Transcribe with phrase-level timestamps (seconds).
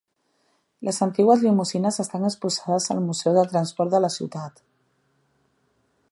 [0.87, 4.65] Les antigues limusines estan exposades al Museu del Transport de la ciutat.